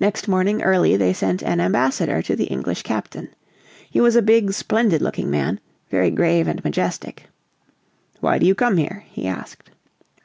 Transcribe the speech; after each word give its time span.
Next 0.00 0.26
morning 0.26 0.62
early 0.64 0.96
they 0.96 1.12
sent 1.12 1.40
an 1.44 1.60
ambassador 1.60 2.20
to 2.22 2.34
the 2.34 2.46
English 2.46 2.82
captain. 2.82 3.28
He 3.88 4.00
was 4.00 4.16
a 4.16 4.20
big, 4.20 4.52
splendid 4.52 5.00
looking 5.00 5.30
man, 5.30 5.60
very 5.90 6.10
grave 6.10 6.48
and 6.48 6.64
majestic. 6.64 7.28
"Why 8.18 8.38
do 8.38 8.46
you 8.46 8.56
come 8.56 8.78
here?" 8.78 9.04
he 9.12 9.28
asked. 9.28 9.70